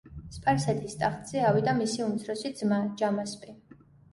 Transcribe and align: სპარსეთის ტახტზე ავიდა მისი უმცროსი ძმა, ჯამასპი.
სპარსეთის 0.37 0.95
ტახტზე 1.01 1.43
ავიდა 1.49 1.75
მისი 1.81 2.03
უმცროსი 2.07 2.53
ძმა, 2.63 2.81
ჯამასპი. 3.03 3.55